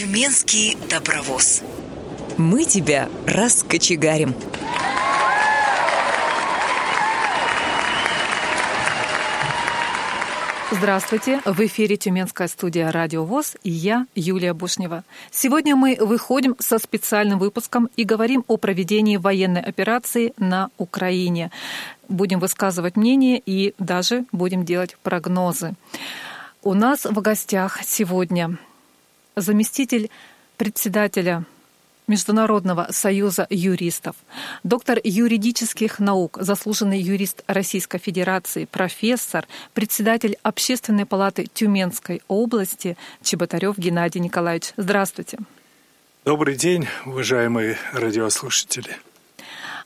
[0.00, 1.60] Тюменский добровоз.
[2.38, 4.34] Мы тебя раскочегарим.
[10.70, 11.42] Здравствуйте!
[11.44, 15.04] В эфире Тюменская студия «Радио ВОЗ» и я, Юлия Бушнева.
[15.30, 21.50] Сегодня мы выходим со специальным выпуском и говорим о проведении военной операции на Украине.
[22.08, 25.74] Будем высказывать мнение и даже будем делать прогнозы.
[26.62, 28.56] У нас в гостях сегодня
[29.40, 30.10] заместитель
[30.56, 31.44] председателя
[32.06, 34.16] Международного союза юристов,
[34.64, 44.20] доктор юридических наук, заслуженный юрист Российской Федерации, профессор, председатель Общественной палаты Тюменской области Чеботарев Геннадий
[44.20, 44.72] Николаевич.
[44.76, 45.38] Здравствуйте.
[46.24, 48.96] Добрый день, уважаемые радиослушатели.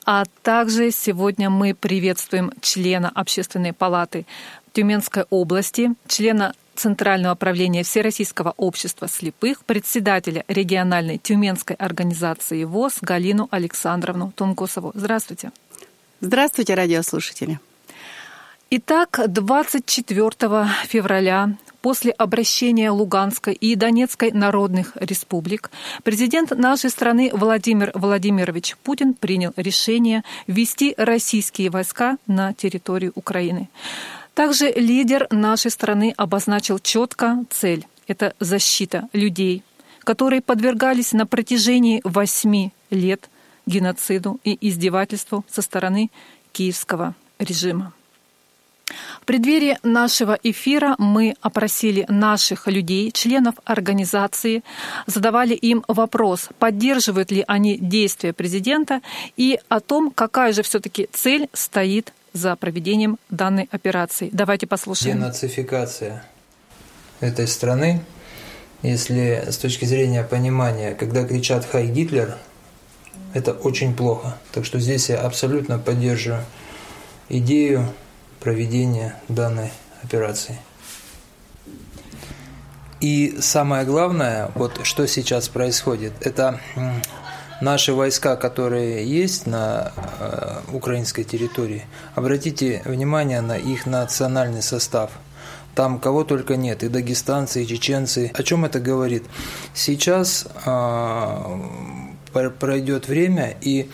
[0.06, 4.26] А также сегодня мы приветствуем члена Общественной палаты
[4.72, 14.32] Тюменской области, члена Центрального правления Всероссийского общества слепых, председателя региональной Тюменской организации ВОЗ Галину Александровну
[14.34, 14.92] Тункусову.
[14.94, 15.52] Здравствуйте.
[16.20, 17.58] Здравствуйте, радиослушатели.
[18.70, 20.30] Итак, 24
[20.86, 25.70] февраля после обращения Луганской и Донецкой народных республик
[26.02, 33.68] президент нашей страны Владимир Владимирович Путин принял решение ввести российские войска на территорию Украины.
[34.34, 39.62] Также лидер нашей страны обозначил четко цель– это защита людей,
[40.00, 43.30] которые подвергались на протяжении восьми лет
[43.64, 46.10] геноциду и издевательству со стороны
[46.52, 47.92] киевского режима.
[49.22, 54.62] В преддверии нашего эфира мы опросили наших людей, членов организации,
[55.06, 59.00] задавали им вопрос, поддерживают ли они действия президента
[59.36, 64.28] и о том, какая же все-таки цель стоит за проведением данной операции.
[64.30, 65.16] Давайте послушаем.
[65.16, 66.24] Денацификация
[67.20, 68.02] этой страны,
[68.82, 72.36] если с точки зрения понимания, когда кричат «Хай Гитлер»,
[73.32, 74.36] это очень плохо.
[74.52, 76.44] Так что здесь я абсолютно поддерживаю
[77.28, 77.92] идею
[78.40, 79.70] проведения данной
[80.02, 80.58] операции.
[83.00, 86.60] И самое главное, вот что сейчас происходит, это
[87.64, 95.10] наши войска, которые есть на э, украинской территории, обратите внимание на их национальный состав.
[95.74, 98.30] Там кого только нет, и дагестанцы, и чеченцы.
[98.34, 99.24] О чем это говорит?
[99.72, 103.90] Сейчас э, пройдет время, и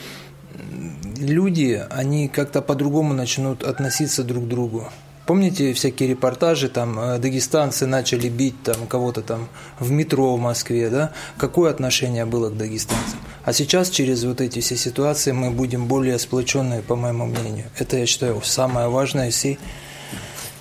[1.17, 4.89] люди, они как-то по-другому начнут относиться друг к другу.
[5.31, 9.49] Помните всякие репортажи, там э, дагестанцы начали бить там кого-то там
[9.79, 11.13] в метро в Москве, да?
[11.37, 13.21] Какое отношение было к дагестанцам?
[13.45, 17.67] А сейчас через вот эти все ситуации мы будем более сплоченные, по моему мнению.
[17.79, 19.61] Это, я считаю, самое важное из всей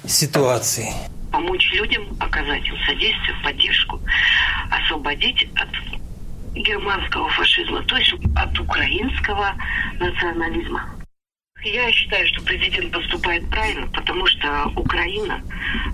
[0.05, 0.93] ситуации.
[1.31, 3.99] Помочь людям, оказать им содействие, поддержку,
[4.69, 9.55] освободить от германского фашизма, то есть от украинского
[9.99, 10.98] национализма.
[11.63, 15.43] Я считаю, что президент поступает правильно, потому что Украина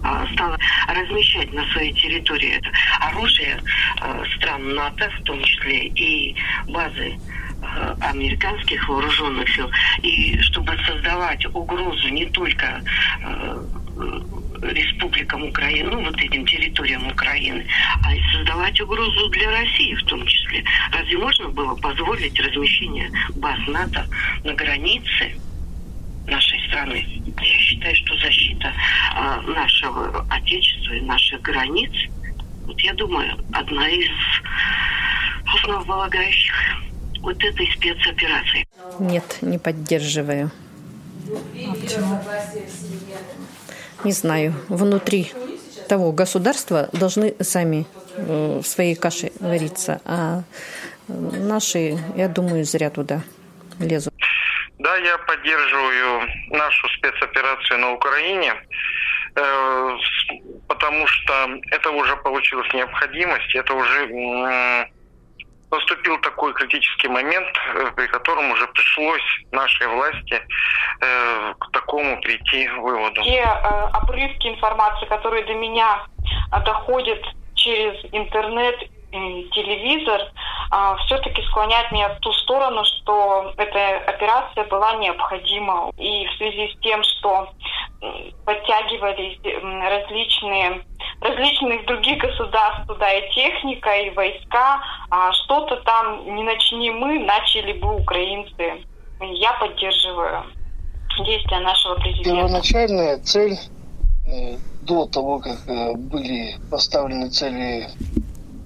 [0.03, 2.61] э, стала размещать на своей территории
[2.99, 3.59] оружие
[4.01, 6.35] э, стран НАТО, в том числе и
[6.67, 9.71] базы э, американских вооруженных сил,
[10.03, 12.83] и чтобы создавать угрозу не только
[14.61, 17.65] республикам Украины, ну вот этим территориям Украины,
[18.03, 20.63] а и создавать угрозу для России в том числе.
[20.91, 24.05] Разве можно было позволить размещение баз НАТО
[24.43, 25.35] на границе
[26.27, 27.05] нашей страны.
[27.37, 28.71] Я считаю, что защита
[29.15, 31.91] э, нашего Отечества и наших границ,
[32.65, 34.09] вот я думаю, одна из
[35.45, 36.53] основополагающих
[37.21, 38.65] вот этой спецоперации.
[38.99, 40.51] Нет, не поддерживаю.
[41.27, 42.19] А почему?
[44.03, 44.53] Не знаю.
[44.69, 45.31] Внутри
[45.87, 47.85] того государства должны сами
[48.17, 50.43] в своей каше вариться, а
[51.07, 53.23] наши, я думаю, зря туда
[53.79, 54.13] лезут.
[54.79, 58.53] Да, я поддерживаю нашу спецоперацию на Украине,
[59.35, 59.97] э,
[60.67, 64.91] потому что это уже получилась необходимость, это уже
[65.71, 70.41] наступил такой критический момент, э, при котором уже пришлось нашей власти
[71.01, 73.23] э, к такому прийти выводу.
[73.23, 76.05] Те обрывки информации, которые до меня
[76.65, 77.23] доходят
[77.55, 78.75] через интернет
[79.51, 80.21] телевизор
[80.71, 85.91] а, все-таки склоняет меня в ту сторону, что эта операция была необходима.
[85.97, 87.49] И в связи с тем, что
[88.45, 90.83] подтягивались различные
[91.21, 97.73] различных других государств туда и техника, и войска, а что-то там не начни мы, начали
[97.73, 98.85] бы украинцы.
[99.21, 100.43] Я поддерживаю
[101.25, 102.31] действия нашего президента.
[102.31, 103.57] Первоначальная цель
[104.81, 107.87] до того, как э, были поставлены цели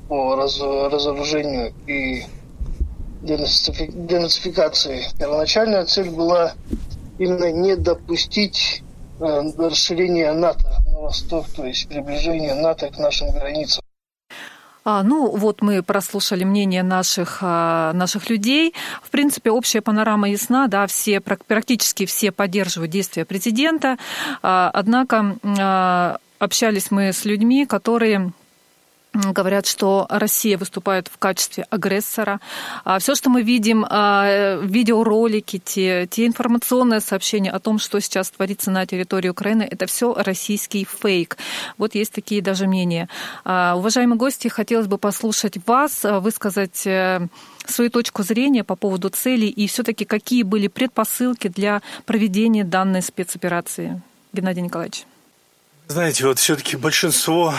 [0.10, 2.24] по раз, разоружению и
[3.22, 5.06] денацификации.
[5.18, 6.54] Первоначальная цель была
[7.20, 8.82] именно не допустить
[9.20, 13.84] э, расширения НАТО на восток, то есть приближения НАТО к нашим границам.
[14.86, 18.74] А, ну, вот мы прослушали мнение наших, а, наших людей.
[19.04, 23.98] В принципе, общая панорама ясна, да, все, практически все поддерживают действия президента.
[24.42, 28.32] А, однако общались мы с людьми, которые
[29.14, 32.40] говорят, что Россия выступает в качестве агрессора.
[32.84, 38.30] А Все, что мы видим, а, видеоролики, те, те информационные сообщения о том, что сейчас
[38.30, 41.38] творится на территории Украины, это все российский фейк.
[41.78, 43.10] Вот есть такие даже мнения.
[43.44, 47.28] А, уважаемые гости, хотелось бы послушать вас, высказать э,
[47.66, 54.02] свою точку зрения по поводу целей и все-таки какие были предпосылки для проведения данной спецоперации.
[54.34, 55.06] Геннадий Николаевич.
[55.92, 57.52] Знаете, вот все-таки большинство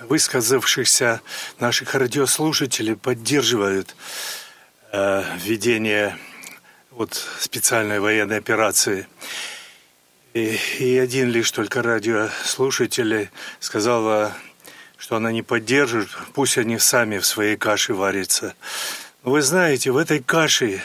[0.00, 1.20] высказавшихся
[1.60, 3.94] наших радиослушателей поддерживают
[4.90, 6.18] э, ведение
[6.90, 9.06] вот специальной военной операции.
[10.34, 14.32] И, и один лишь только радиослушатель сказал,
[14.96, 18.56] что она не поддерживает, пусть они сами в своей каше варятся.
[19.22, 20.82] Вы знаете, в этой каше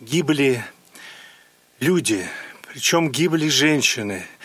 [0.00, 0.64] гибли
[1.78, 2.26] люди,
[2.66, 4.26] причем гибли женщины–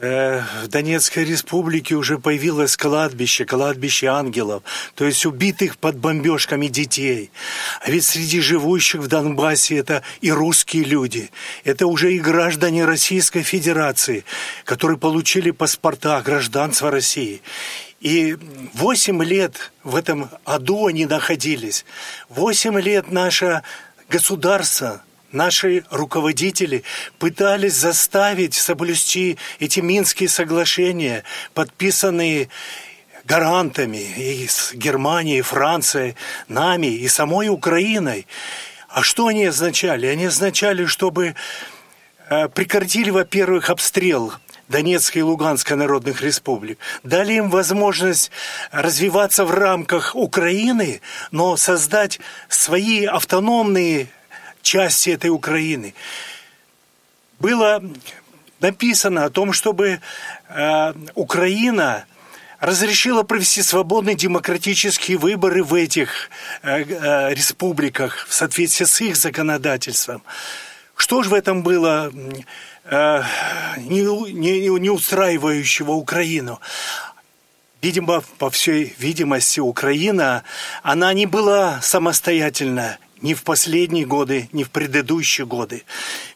[0.00, 4.62] в Донецкой республике уже появилось кладбище, кладбище ангелов,
[4.94, 7.30] то есть убитых под бомбежками детей.
[7.82, 11.30] А ведь среди живущих в Донбассе это и русские люди,
[11.64, 14.24] это уже и граждане Российской Федерации,
[14.64, 17.42] которые получили паспорта гражданства России.
[18.00, 18.38] И
[18.72, 21.84] восемь лет в этом аду они находились.
[22.30, 23.62] Восемь лет наше
[24.08, 26.82] государство Наши руководители
[27.20, 31.22] пытались заставить соблюсти эти Минские соглашения,
[31.54, 32.48] подписанные
[33.24, 36.16] гарантами и с Германией, Францией,
[36.48, 38.26] нами и самой Украиной.
[38.88, 40.06] А что они означали?
[40.06, 41.36] Они означали, чтобы
[42.28, 44.32] э, прекратили, во-первых, обстрел
[44.68, 48.32] Донецкой и Луганской народных республик, дали им возможность
[48.72, 51.00] развиваться в рамках Украины,
[51.30, 52.18] но создать
[52.48, 54.08] свои автономные
[54.62, 55.94] части этой Украины.
[57.38, 57.82] Было
[58.60, 60.00] написано о том, чтобы
[60.48, 62.04] э, Украина
[62.60, 66.30] разрешила провести свободные демократические выборы в этих
[66.62, 70.22] э, э, республиках в соответствии с их законодательством.
[70.94, 72.12] Что же в этом было
[72.84, 73.22] э,
[73.78, 76.60] не, не, не устраивающего Украину?
[77.80, 80.44] Видимо, по всей видимости, Украина,
[80.82, 85.84] она не была самостоятельна ни в последние годы, ни в предыдущие годы.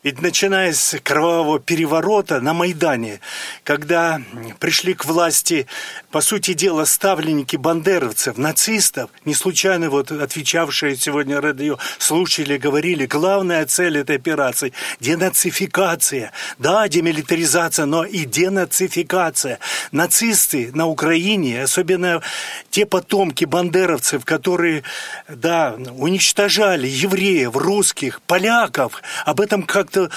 [0.03, 3.21] Ведь начиная с кровавого переворота на Майдане,
[3.63, 4.21] когда
[4.59, 5.67] пришли к власти,
[6.11, 13.65] по сути дела, ставленники бандеровцев, нацистов, не случайно вот отвечавшие сегодня радио слушали, говорили, главная
[13.67, 16.33] цель этой операции– денацификация.
[16.59, 19.59] Да, демилитаризация, но и денацификация.
[19.93, 22.21] Нацисты на Украине, особенно
[22.71, 24.83] те потомки бандеровцев, которые,
[25.29, 29.03] да, уничтожали изгнали евреев, русских, поляков.
[29.25, 30.11] Об этом как-то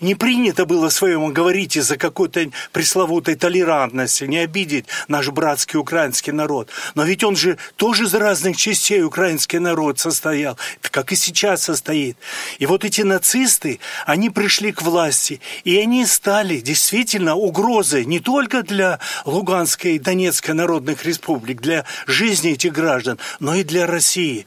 [0.00, 6.68] не принято было своему говорить из-за какой-то пресловутой толерантности, не обидеть наш братский украинский народ.
[6.94, 12.18] Но ведь он же тоже из разных частей украинский народ состоял, как и сейчас состоит.
[12.58, 18.62] И вот эти нацисты, они пришли к власти, и они стали действительно угрозой не только
[18.62, 24.46] для Луганской и Донецкой народных республик, для жизни этих граждан, но и для России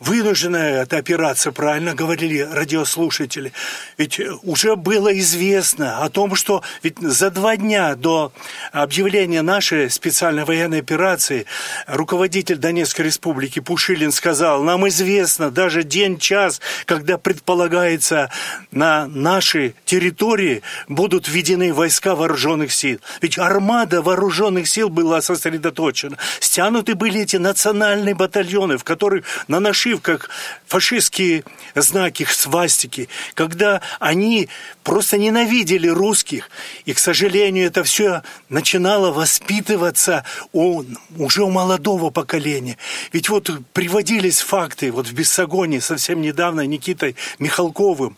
[0.00, 3.52] вынужденная эта операция, правильно говорили радиослушатели.
[3.98, 8.32] Ведь уже было известно о том, что ведь за два дня до
[8.72, 11.44] объявления нашей специальной военной операции
[11.86, 18.30] руководитель Донецкой республики Пушилин сказал, нам известно даже день, час, когда предполагается
[18.70, 23.00] на нашей территории будут введены войска вооруженных сил.
[23.20, 26.16] Ведь армада вооруженных сил была сосредоточена.
[26.40, 30.30] Стянуты были эти национальные батальоны, в которых на наши нашивках
[30.66, 31.44] фашистские
[31.74, 34.48] знаки, свастики, когда они
[34.82, 36.50] просто ненавидели русских.
[36.84, 40.84] И, к сожалению, это все начинало воспитываться у,
[41.16, 42.76] уже у молодого поколения.
[43.12, 48.16] Ведь вот приводились факты, вот в Бессогоне совсем недавно Никитой Михалковым,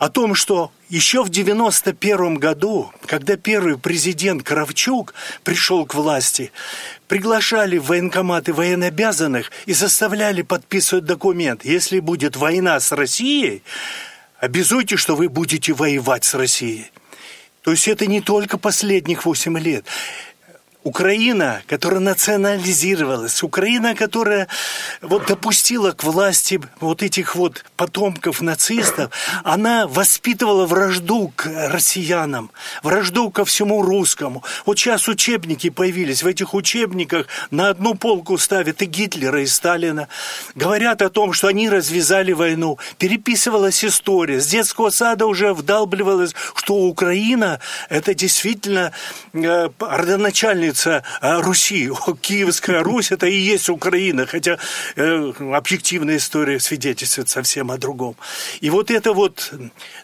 [0.00, 5.12] о том, что еще в 91 году, когда первый президент Кравчук
[5.44, 6.52] пришел к власти,
[7.06, 11.66] приглашали в военкоматы военнообязанных и заставляли подписывать документ.
[11.66, 13.62] Если будет война с Россией,
[14.38, 16.90] обязуйте, что вы будете воевать с Россией.
[17.60, 19.84] То есть это не только последних 8 лет.
[20.82, 24.48] Украина, которая национализировалась, Украина, которая
[25.02, 29.10] вот допустила к власти вот этих вот потомков нацистов,
[29.44, 32.50] она воспитывала вражду к россиянам,
[32.82, 34.42] вражду ко всему русскому.
[34.64, 40.08] Вот сейчас учебники появились, в этих учебниках на одну полку ставят и Гитлера, и Сталина.
[40.54, 42.78] Говорят о том, что они развязали войну.
[42.98, 44.40] Переписывалась история.
[44.40, 47.60] С детского сада уже вдалбливалось, что Украина–
[47.90, 48.92] это действительно
[49.34, 50.69] э, родоначальный
[51.20, 51.90] а, Руси.
[52.20, 54.58] Киевская Русь– это и есть Украина, хотя
[54.96, 58.16] э, объективная история свидетельствует совсем о другом.
[58.60, 59.52] И вот это вот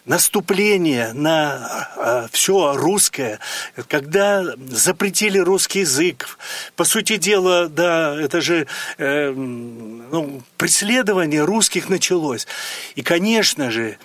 [0.05, 3.39] наступление на а, все русское,
[3.87, 6.37] когда запретили русский язык,
[6.75, 12.47] по сути дела, да, это же э, ну, преследование русских началось.
[12.95, 13.97] И, конечно же,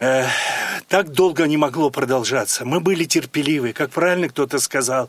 [0.00, 0.24] э,
[0.88, 2.64] так долго не могло продолжаться.
[2.64, 5.08] Мы были терпеливы, как правильно кто-то сказал.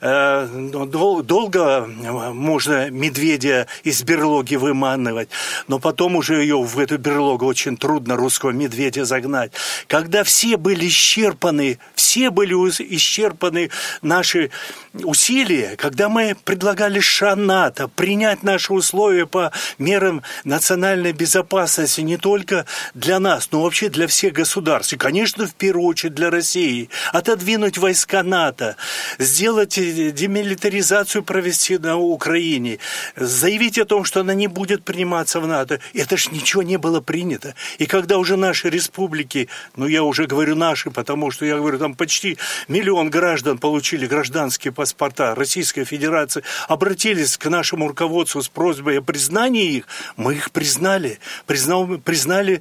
[0.00, 5.28] Э, долго можно медведя из берлоги выманывать,
[5.66, 9.52] но потом уже ее в эту берлогу очень трудно русского медведя загнать.
[9.86, 13.70] Когда все были исчерпаны, все были исчерпаны
[14.02, 14.50] наши
[14.94, 22.66] усилия, когда мы предлагали ША НАТО принять наши условия по мерам национальной безопасности не только
[22.94, 24.92] для нас, но вообще для всех государств.
[24.92, 26.88] И, конечно, в первую очередь для России.
[27.12, 28.76] Отодвинуть войска НАТО,
[29.18, 32.78] сделать демилитаризацию провести на Украине,
[33.16, 35.80] заявить о том, что она не будет приниматься в НАТО.
[35.94, 37.54] Это ж ничего не было принято.
[37.78, 41.94] И когда уже наши республики, ну я уже говорю наши, потому что я говорю, там
[41.94, 49.02] почти миллион граждан получили гражданские паспорта Российской Федерации, обратились к нашему руководству с просьбой о
[49.02, 51.18] признании их, мы их признали.
[51.46, 52.60] Признал, признали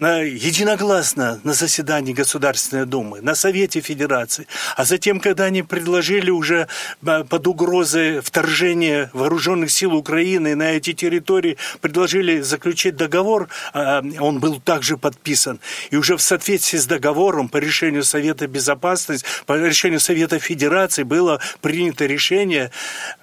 [0.00, 6.68] единогласно на заседании Государственной Думы, на Совете Федерации, а затем, когда они предложили уже
[7.02, 14.40] э, под угрозой вторжения вооруженных сил Украины на эти территории, предложили заключить договор, э, он
[14.40, 15.60] был также подписан,
[15.90, 21.40] и уже в соответствии с договором по решению Совета Безопасности, по решению Совета Федерации было
[21.60, 22.70] принято решение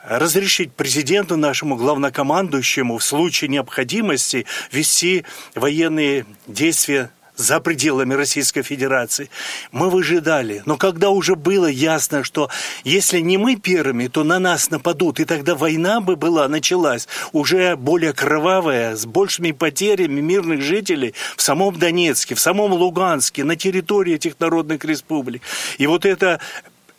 [0.04, 5.26] разрешить президенту нашему главнокомандующему в случае необходимости вести
[5.56, 9.30] военные действия за пределами Российской Федерации.
[9.72, 10.62] Мы выжидали.
[10.66, 12.50] Но когда уже было ясно, что
[12.84, 17.76] если не мы первыми, то на нас нападут, и тогда война бы была, началась, уже
[17.76, 24.16] более кровавая, с большими потерями мирных жителей в самом Донецке, в самом Луганске, на территории
[24.16, 25.42] этих народных республик.
[25.78, 26.40] И вот это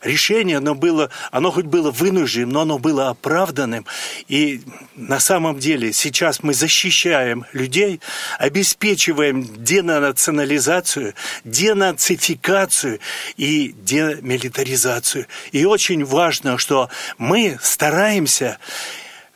[0.03, 3.87] решение, оно было, оно хоть было вынужденным, но оно было оправданным.
[4.29, 4.63] И
[4.97, 8.01] на самом деле сейчас мы защищаем людей,
[8.39, 13.01] обеспечиваем денационализацию, денацификацию
[13.37, 15.27] и демилитаризацию.
[15.53, 18.59] И очень важно, что мы стараемся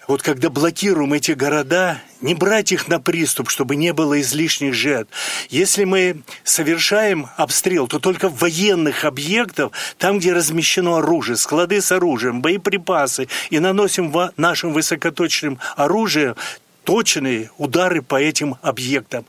[0.07, 5.13] вот когда блокируем эти города, не брать их на приступ, чтобы не было излишних жертв.
[5.51, 12.41] Если мы совершаем обстрел, то только военных объектов, там, где размещено оружие, склады с оружием,
[12.41, 16.37] боеприпасы, и наносим нашим высокоточным оружием
[16.85, 19.27] точные удары по этим объектам.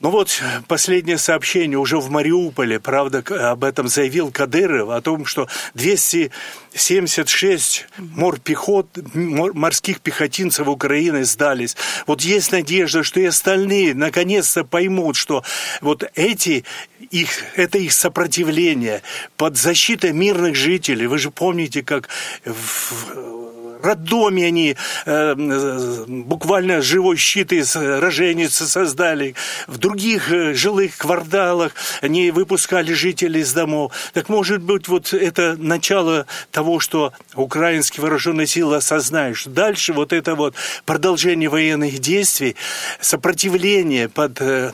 [0.00, 5.48] Ну вот последнее сообщение уже в Мариуполе, правда, об этом заявил Кадыров, о том, что
[5.74, 11.76] 276 морпехот, морских пехотинцев Украины сдались.
[12.06, 15.44] Вот есть надежда, что и остальные наконец-то поймут, что
[15.80, 16.64] вот эти
[17.10, 19.02] их, это их сопротивление
[19.36, 21.06] под защитой мирных жителей.
[21.06, 22.08] Вы же помните, как
[22.44, 23.43] в
[23.84, 24.76] роддоме они
[25.06, 29.34] э, буквально живой щит из роженицы создали.
[29.66, 33.92] В других э, жилых кварталах они выпускали жителей из домов.
[34.12, 40.12] Так может быть, вот это начало того, что украинские вооруженные силы осознают, что дальше вот
[40.12, 42.56] это вот продолжение военных действий,
[43.00, 44.72] сопротивление под э,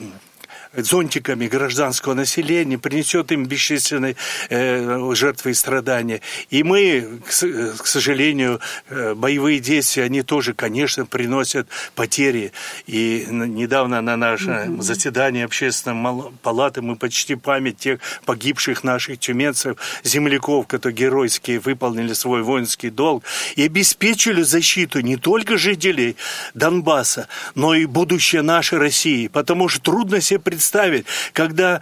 [0.72, 4.16] зонтиками гражданского населения, принесет им бесчисленные
[4.48, 6.20] э, жертвы и страдания.
[6.50, 12.52] И мы, к, к сожалению, э, боевые действия, они тоже, конечно, приносят потери.
[12.86, 20.66] И недавно на нашем заседании общественной палаты мы почти память тех погибших наших тюменцев, земляков,
[20.66, 23.24] которые геройски выполнили свой воинский долг
[23.56, 26.16] и обеспечили защиту не только жителей
[26.54, 29.28] Донбасса, но и будущее нашей России.
[29.28, 31.80] Потому что трудно себе представить, представить, когда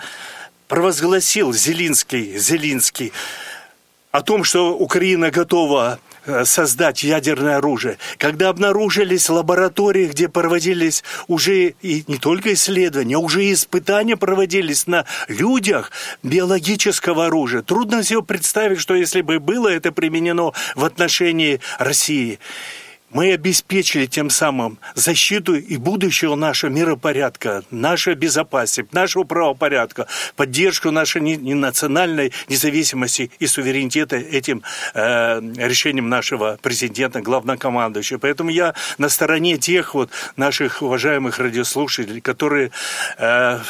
[0.68, 3.12] провозгласил Зелинский, Зелинский
[4.12, 7.98] о том, что Украина готова э, создать ядерное оружие.
[8.18, 15.04] Когда обнаружились лаборатории, где проводились уже и не только исследования, а уже испытания проводились на
[15.26, 15.90] людях
[16.22, 17.62] биологического оружия.
[17.62, 22.38] Трудно себе представить, что если бы было это применено в отношении России
[23.10, 31.20] мы обеспечили тем самым защиту и будущего нашего миропорядка, нашей безопасности, нашего правопорядка, поддержку нашей
[31.20, 34.62] национальной независимости и суверенитета этим
[34.94, 38.18] э, решением нашего президента, главнокомандующего.
[38.18, 42.70] Поэтому я на стороне тех вот наших уважаемых радиослушателей, которые
[43.18, 43.60] э,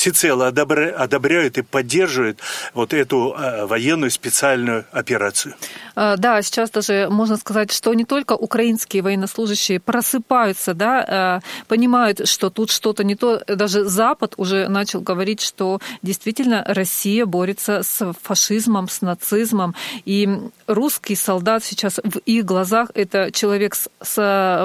[0.00, 2.40] всецело одобряют и поддерживают
[2.72, 5.54] вот эту э, военную специальную операцию.
[6.00, 12.26] Э, да, сейчас даже можно сказать, что не только украинские военнослужащие просыпаются, да, э, понимают,
[12.26, 13.42] что тут что-то не то.
[13.46, 19.74] Даже Запад уже начал говорить, что действительно Россия борется с фашизмом, с нацизмом.
[20.06, 20.26] И
[20.66, 24.16] русский солдат сейчас в их глазах это человек с, с,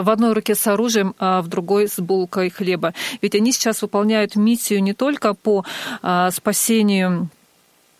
[0.05, 2.93] в одной руке с оружием, а в другой с булкой хлеба.
[3.21, 5.65] Ведь они сейчас выполняют миссию не только по
[6.01, 7.29] а, спасению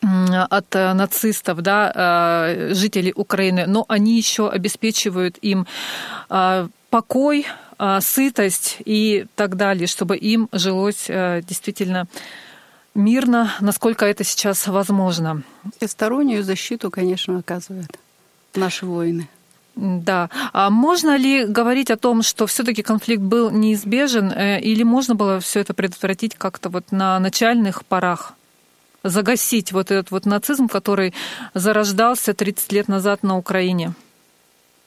[0.02, 5.66] от нацистов, да, а, жителей Украины, но они еще обеспечивают им
[6.28, 7.46] а, покой,
[8.00, 12.06] сытость и так далее, чтобы им жилось действительно
[12.94, 15.42] мирно, насколько это сейчас возможно.
[15.76, 17.90] Всестороннюю защиту, конечно, оказывают
[18.54, 19.28] наши воины.
[19.76, 20.30] Да.
[20.54, 25.38] А можно ли говорить о том, что все-таки конфликт был неизбежен, э, или можно было
[25.38, 28.32] все это предотвратить как-то вот на начальных порах?
[29.08, 31.14] Загасить вот этот вот нацизм, который
[31.54, 33.94] зарождался 30 лет назад на Украине?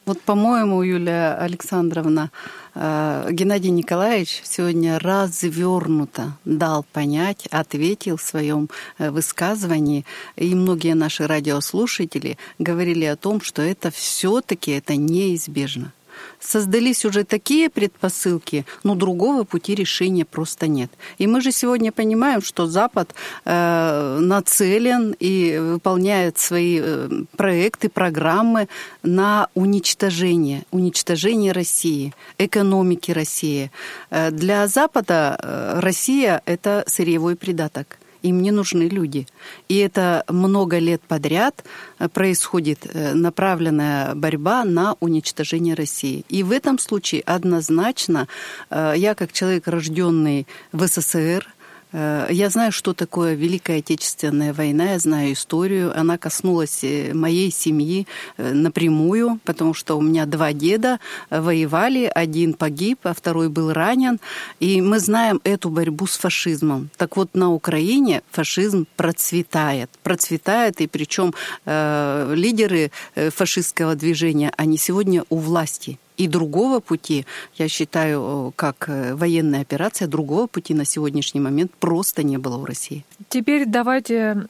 [0.05, 2.31] Вот, по-моему, Юлия Александровна,
[2.73, 11.27] э, Геннадий Николаевич сегодня развернуто дал понять, ответил в своем э, высказывании, и многие наши
[11.27, 15.91] радиослушатели говорили о том, что это все-таки это неизбежно
[16.39, 20.91] создались уже такие предпосылки, но другого пути решения просто нет.
[21.17, 23.13] И мы же сегодня понимаем, что Запад
[23.45, 28.67] э, нацелен и выполняет свои э, проекты, программы
[29.03, 33.71] на уничтожение, уничтожение России, экономики России.
[34.09, 39.27] Э, для Запада э, Россия– это сырьевой придаток им не нужны люди.
[39.67, 41.63] И это много лет подряд
[41.99, 46.25] э, происходит э, направленная борьба на уничтожение России.
[46.29, 48.27] И в этом случае однозначно
[48.69, 51.47] э, я, как человек, рожденный в СССР,
[51.91, 55.91] я знаю, что такое Великая Отечественная война, я знаю историю.
[55.99, 58.05] Она коснулась э, моей семьи
[58.37, 60.99] э, напрямую, потому что у меня два деда
[61.31, 64.19] воевали, один погиб, а второй был ранен.
[64.59, 66.89] И мы знаем эту борьбу с фашизмом.
[66.97, 69.89] Так вот, на Украине фашизм процветает.
[70.03, 71.33] Процветает, и причем
[71.65, 75.97] э, лидеры фашистского движения, они сегодня у власти.
[76.19, 77.25] И другого пути,
[77.57, 82.65] я считаю, как э, военная операция, другого пути на сегодняшний момент просто не было у
[82.65, 83.05] России.
[83.29, 84.45] Теперь давайте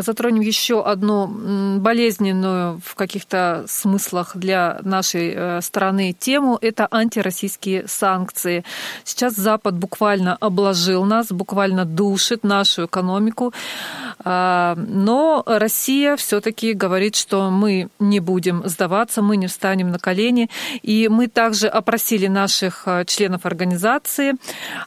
[0.00, 6.58] затронем еще одну болезненную в каких-то смыслах для нашей э, страны тему.
[6.60, 8.62] Это антироссийские санкции.
[9.04, 13.54] Сейчас Запад буквально обложил нас, буквально душит нашу экономику.
[14.24, 20.50] А, но Россия все-таки говорит, что мы не будем сдаваться, мы не встанем на колени.
[20.82, 24.34] И мы также опросили наших э, членов организации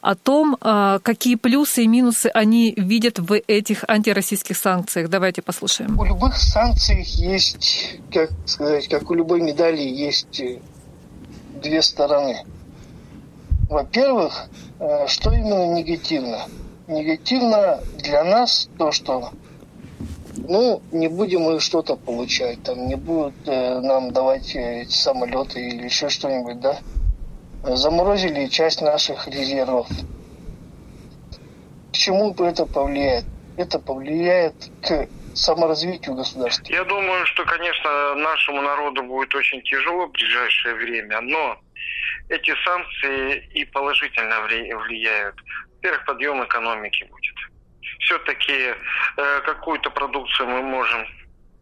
[0.02, 5.08] о том, э, какие плюсы и минусы они видят в этих антироссийских санкциях.
[5.08, 5.98] Давайте послушаем.
[5.98, 10.58] У любых санкций есть, как сказать, как у любой медали есть э,
[11.62, 12.44] две стороны.
[13.68, 14.46] Во-первых,
[15.08, 16.46] что именно негативно?
[16.86, 19.30] Негативно для нас то, что
[20.48, 25.60] ну, не будем мы что-то получать, там не будут э, нам давать э, эти самолеты
[25.60, 26.78] или еще что-нибудь, да.
[27.62, 29.86] Заморозили часть наших резервов.
[31.92, 33.24] К чему это повлияет?
[33.56, 36.72] Это повлияет к саморазвитию государства.
[36.72, 41.58] Я думаю, что, конечно, нашему народу будет очень тяжело в ближайшее время, но
[42.28, 45.36] эти санкции и положительно влияют.
[45.76, 47.17] Во-первых, подъем экономики будет
[48.08, 48.74] все-таки
[49.16, 51.06] э, какую-то продукцию мы можем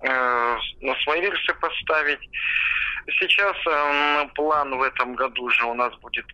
[0.03, 2.21] э, на свои рельсы поставить.
[3.19, 6.25] Сейчас э, план в этом году уже у нас будет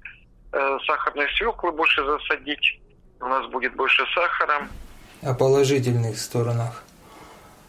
[0.52, 2.80] э, сахарной свеклы больше засадить,
[3.20, 4.68] у нас будет больше сахара.
[5.22, 6.82] О положительных сторонах.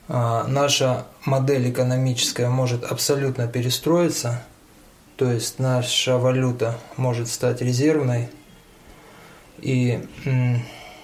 [0.10, 4.46] А, наша модель экономическая может абсолютно перестроиться,
[5.16, 8.30] то есть наша валюта может стать резервной,
[9.60, 10.00] и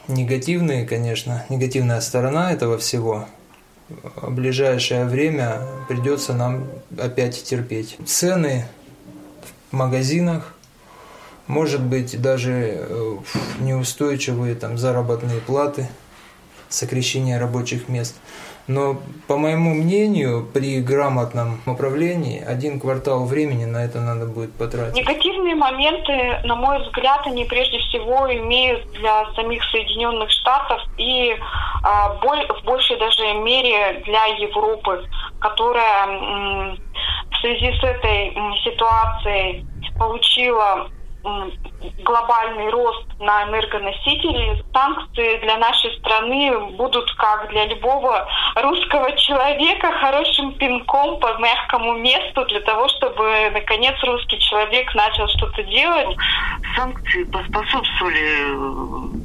[0.10, 3.28] негативные, конечно, негативная сторона этого всего
[3.88, 6.68] в ближайшее время придется нам
[6.98, 7.98] опять терпеть.
[8.06, 8.66] Цены
[9.72, 10.54] в магазинах,
[11.48, 13.18] может быть, даже э,
[13.62, 15.88] неустойчивые там, заработные платы,
[16.68, 18.16] сокращение рабочих мест–
[18.70, 24.96] но, по моему мнению, при грамотном управлении один квартал времени на это надо будет потратить.
[24.96, 31.36] Негативные моменты, на мой взгляд, они прежде всего имеют для самих Соединенных Штатов и
[31.82, 35.04] а, в большей даже мере для Европы,
[35.40, 36.78] которая
[37.32, 39.66] в связи с этой ситуацией
[39.98, 40.88] получила
[42.04, 50.54] глобальный рост на энергоносители, санкции для нашей страны будут, как для любого русского человека, хорошим
[50.54, 56.16] пинком по мягкому месту для того, чтобы, наконец, русский человек начал что-то делать.
[56.76, 59.20] Санкции поспособствовали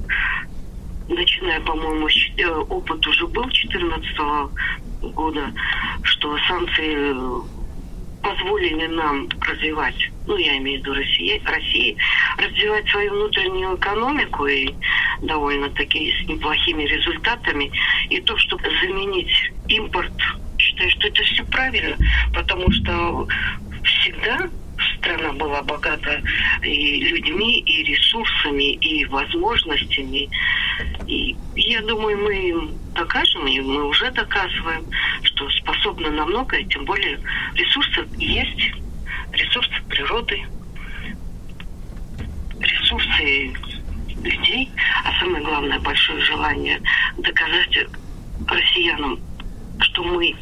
[1.09, 4.51] начиная, по-моему, э, опыт уже был 2014
[5.03, 5.53] года,
[6.03, 7.15] что санкции
[8.25, 11.97] позволили нам развивать, ну, я имею в виду России, России,
[12.39, 14.75] развивать свою внутреннюю экономику и
[15.23, 17.71] довольно-таки с неплохими результатами.
[18.09, 19.31] И то, чтобы заменить
[19.69, 20.13] импорт,
[20.59, 21.97] считаю, что это все правильно,
[22.33, 23.29] потому что
[23.85, 24.49] всегда
[25.05, 26.23] страна была богата
[26.62, 30.29] и людьми, и ресурсами, и возможностями.
[31.07, 34.85] И я думаю, мы им докажем, и мы уже доказываем,
[35.23, 37.21] что способны на многое, тем более
[37.55, 38.73] ресурсы есть,
[39.33, 40.43] ресурсы природы,
[42.61, 43.53] ресурсы
[44.23, 44.71] людей,
[45.05, 46.81] а самое главное, большое желание
[47.19, 47.79] доказать
[48.47, 49.21] россиянам,
[49.81, 50.35] что мы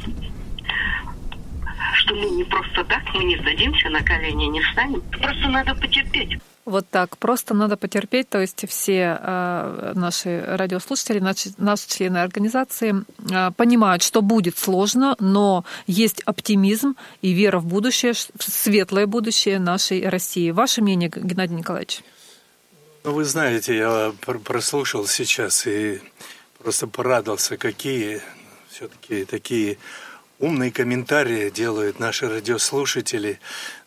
[1.94, 5.00] что мы не просто так, мы не сдадимся на колени, не встанем.
[5.00, 6.38] Просто надо потерпеть.
[6.64, 12.94] Вот так, просто надо потерпеть, то есть все э, наши радиослушатели, наши, наши члены организации
[13.30, 19.58] э, понимают, что будет сложно, но есть оптимизм и вера в будущее, в светлое будущее
[19.58, 20.52] нашей России.
[20.52, 22.02] Ваше мнение, Геннадий Николаевич?
[23.02, 26.00] Ну, вы знаете, я прослушал сейчас и
[26.62, 28.22] просто порадовался, какие
[28.70, 29.78] все-таки такие
[30.42, 33.38] умные комментарии делают наши радиослушатели,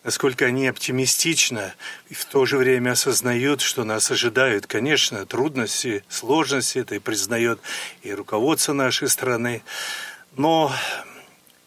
[0.06, 1.76] насколько они оптимистично
[2.08, 7.60] и в то же время осознают, что нас ожидают, конечно, трудности, сложности, это и признает
[8.04, 9.64] и руководство нашей страны.
[10.38, 10.72] Но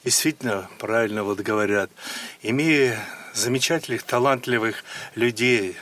[0.04, 1.90] действительно, правильно вот говорят,
[2.40, 2.98] имея
[3.34, 5.76] замечательных, талантливых людей,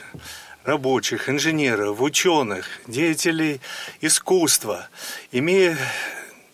[0.65, 3.61] рабочих, инженеров, ученых, деятелей
[4.01, 4.89] искусства,
[5.31, 5.77] имея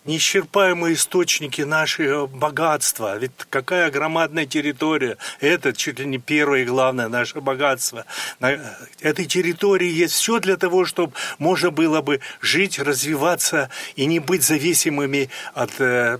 [0.04, 3.16] неисчерпаемые источники нашего богатства.
[3.16, 5.16] Ведь какая громадная территория.
[5.40, 8.04] Это чуть ли не первое и главное наше богатство.
[8.40, 8.58] На
[9.00, 14.42] этой территории есть все для того, чтобы можно было бы жить, развиваться и не быть
[14.42, 16.18] зависимыми от э,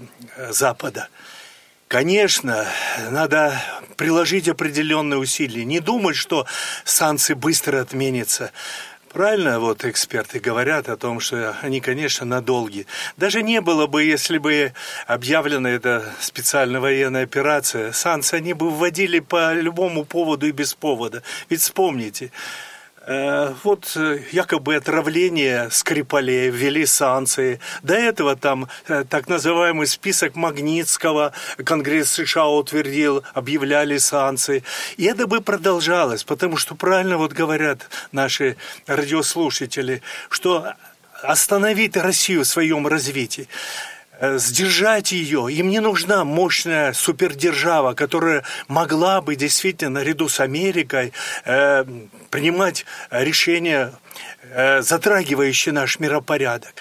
[0.51, 1.09] Запада.
[1.88, 2.66] Конечно,
[3.11, 3.61] надо
[3.97, 5.64] приложить определенные усилия.
[5.64, 6.47] Не думать, что
[6.85, 8.51] санкции быстро отменятся.
[9.14, 12.85] Правильно вот эксперты говорят о том, что они, конечно, надолги.
[13.16, 14.72] Даже не было бы, если бы
[15.07, 21.22] объявлена эта специальная военная операция, санкции они бы вводили по любому поводу и без повода.
[21.48, 22.33] Ведь вспомните,
[23.62, 27.61] вот э, якобы отравление Скрипалей, ввели санкции.
[27.83, 31.33] До этого там э, так называемый список Магнитского
[31.64, 34.64] Конгресс США утвердил, объявляли санкции.
[34.97, 40.73] И это бы продолжалось, потому что правильно вот говорят наши радиослушатели, что
[41.23, 43.49] остановить Россию в своем развитии
[44.39, 45.49] сдержать ее.
[45.51, 51.13] Им не нужна мощная супердержава, которая могла бы действительно наряду с Америкой
[51.45, 51.85] э,
[52.31, 53.93] принимать решения,
[54.43, 56.75] э, затрагивающие наш миропорядок.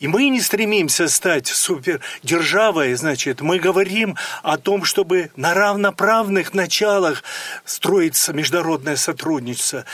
[0.00, 7.24] И мы не стремимся стать супердержавой, значит, мы говорим о том, чтобы на равноправных началах
[7.64, 9.84] строиться международное сотрудничество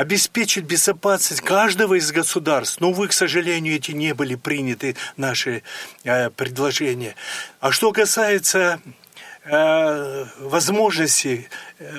[0.00, 2.80] обеспечить безопасность каждого из государств.
[2.80, 5.62] Но, увы, к сожалению, эти не были приняты наши
[6.04, 7.14] э, предложения.
[7.60, 8.80] А что касается
[9.44, 11.50] э, возможности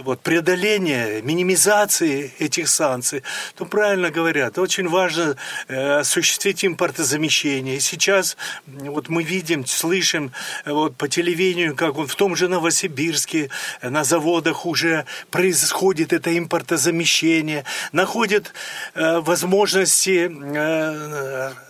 [0.04, 3.24] вот, преодоления, минимизации этих санкций,
[3.56, 5.36] то правильно говорят, очень важно
[5.67, 7.78] э, осуществить импортозамещение.
[7.78, 10.32] И сейчас вот мы видим, слышим
[10.65, 13.50] э, вот, по телевидению, как вот в том же Новосибирске
[13.82, 18.54] на заводах уже происходит это импортозамещение, находят
[18.94, 20.32] возможности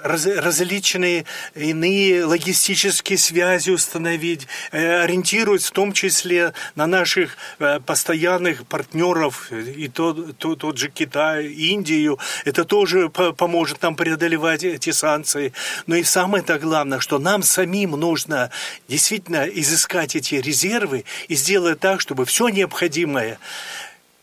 [0.04, 9.88] различные иные логистические связи установить, ориентируются в том числе на наших э, постоянных партнеров, и
[9.88, 12.18] тот, тот, тот же Китай, Индию.
[12.46, 15.54] Это тоже поможет нам преодолевать эти санкции.
[15.86, 18.50] Но и самое-то главное, что нам самим нужно
[18.88, 23.38] действительно изыскать эти резервы и сделать так, чтобы все необходимое,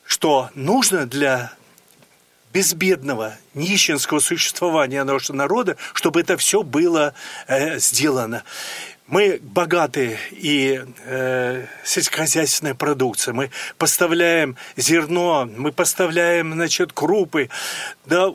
[0.05, 1.53] что нужно для
[2.53, 7.15] безбедного, нищенского существования нашего народа, чтобы это все было
[7.47, 8.43] э, сделано.
[9.09, 13.35] Мы богаты и э, сельскохозяйственной продукцией.
[13.35, 17.49] Мы поставляем зерно, мы поставляем, значит, крупы.
[18.05, 18.29] Да,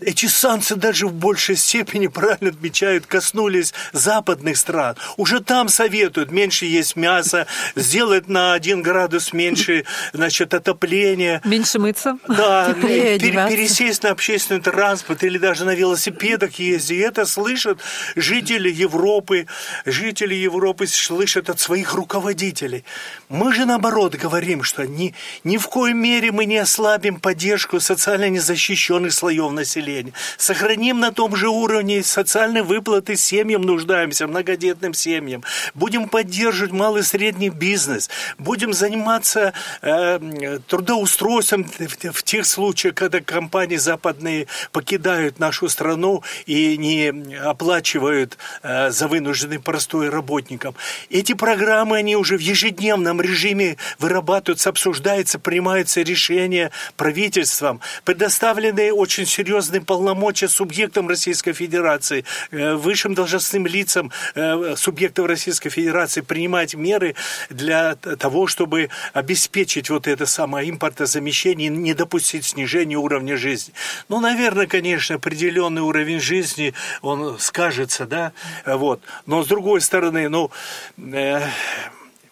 [0.00, 4.96] эти санкции даже в большей степени, правильно отмечают, коснулись западных стран.
[5.16, 11.40] Уже там советуют меньше есть мясо, сделать на один градус меньше значит, отопление.
[11.44, 12.18] Меньше мыться.
[12.28, 16.90] Да, пер, пересесть на общественный транспорт или даже на велосипедах ездить.
[16.90, 17.80] И это слышат
[18.16, 19.46] жители Европы.
[19.84, 22.84] Жители Европы слышат от своих руководителей.
[23.28, 28.28] Мы же наоборот говорим, что ни, ни в коей мере мы не ослабим поддержку социально
[28.28, 30.12] незащищенных слоев населения населения.
[30.36, 35.42] Сохраним на том же уровне социальные выплаты семьям нуждаемся, многодетным семьям.
[35.74, 38.10] Будем поддерживать малый и средний бизнес.
[38.38, 46.76] Будем заниматься э, трудоустройством в, в тех случаях, когда компании западные покидают нашу страну и
[46.76, 50.74] не оплачивают э, за вынужденный простой работникам.
[51.10, 57.80] Эти программы, они уже в ежедневном режиме вырабатываются, обсуждаются, принимаются решения правительством.
[58.04, 65.70] Предоставлены очень серьезные даны полномочия субъектам Российской Федерации, э, высшим должностным лицам э, субъектов Российской
[65.70, 67.14] Федерации принимать меры
[67.50, 73.74] для того, чтобы обеспечить вот это самое импортозамещение, не допустить снижения уровня жизни.
[74.08, 78.32] Ну, наверное, конечно, определенный уровень жизни, он скажется, да,
[78.66, 79.00] вот.
[79.26, 80.50] Но с другой стороны, ну,
[80.98, 81.40] э,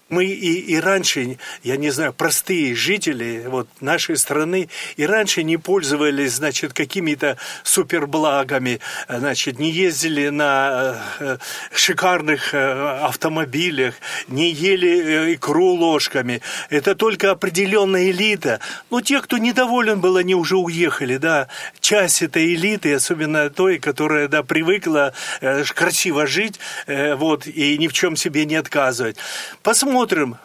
[0.09, 5.59] мы и, и раньше, я не знаю, простые жители вот, нашей страны и раньше не
[5.59, 11.39] пользовались, значит, какими-то суперблагами, значит, не ездили на э,
[11.73, 13.95] шикарных э, автомобилях,
[14.29, 16.41] не ели э, икру ложками.
[16.71, 18.61] Это только определенная элита.
[18.91, 21.49] Но те, кто недоволен был, они уже уехали, да.
[21.81, 27.89] Часть этой элиты, особенно той, которая, да, привыкла э, красиво жить, э, вот, и ни
[27.89, 29.17] в чем себе не отказывать.
[29.63, 30.37] Посмотрим, посмотрим,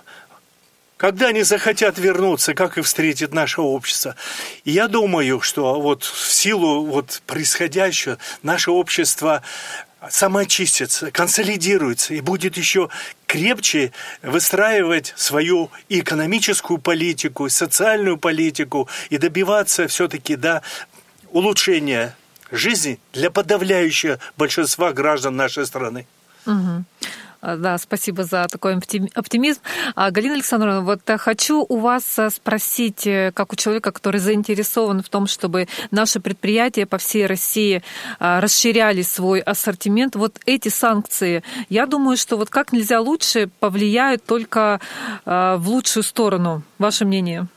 [0.97, 4.15] когда они захотят вернуться, как их встретит наше общество.
[4.63, 9.43] И я думаю, что вот в силу вот происходящего наше общество
[10.09, 12.89] самоочистится, консолидируется и будет еще
[13.27, 13.91] крепче
[14.23, 20.63] выстраивать свою и экономическую политику, и социальную политику и добиваться все-таки да,
[21.31, 22.15] улучшения
[22.49, 26.07] жизни для подавляющего большинства граждан нашей страны.
[26.45, 26.83] Угу.
[27.43, 28.75] Да, спасибо за такой
[29.15, 29.59] оптимизм.
[29.95, 34.21] А, Галина Александровна, вот э, хочу у вас э, спросить, э, как у человека, который
[34.21, 37.83] заинтересован в том, чтобы наши предприятия по всей России
[38.17, 40.15] а, расширяли свой ассортимент.
[40.15, 44.79] Вот эти санкции, я думаю, что вот как нельзя лучше повлияют только
[45.25, 46.63] в лучшую сторону.
[46.77, 47.47] Ваше мнение?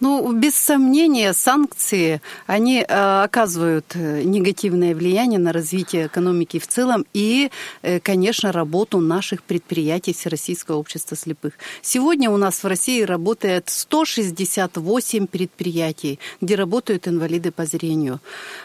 [0.00, 7.06] Ну, без сомнения, санкции, они э, оказывают э, негативное влияние на развитие экономики в целом
[7.14, 7.50] и,
[7.82, 11.52] э, конечно, работу наших предприятий Всероссийского общества слепых.
[11.82, 18.20] Сегодня у нас в России работает 168 предприятий, где работают инвалиды по зрению.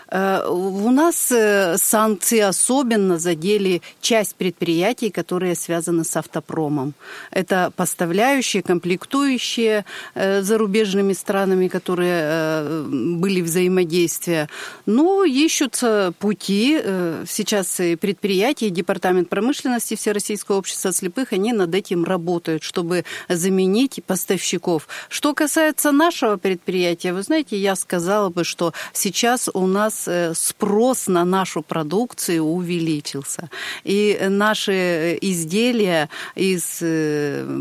[0.10, 1.34] У нас
[1.76, 6.94] санкции особенно задели часть предприятий, которые связаны с автопромом.
[7.32, 9.84] Это поставляющие, комплектующие
[10.16, 14.48] зарубежными разными странами, которые э, были взаимодействия.
[14.86, 16.80] Но ищутся пути.
[16.84, 23.04] Э, сейчас и предприятия, и Департамент промышленности Всероссийского общества слепых, они над этим работают, чтобы
[23.30, 24.88] заменить поставщиков.
[25.10, 31.08] Что касается нашего предприятия, вы знаете, я сказала бы, что сейчас у нас э, спрос
[31.08, 33.50] на нашу продукцию увеличился.
[33.86, 36.82] И наши изделия из